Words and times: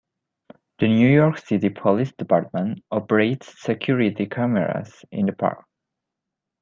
The 0.79 0.87
New 0.87 1.09
York 1.13 1.37
City 1.45 1.69
Police 1.69 2.11
Department 2.13 2.83
operates 2.89 3.61
security 3.61 4.25
cameras 4.25 5.05
in 5.11 5.27
the 5.27 5.31
park. 5.31 5.63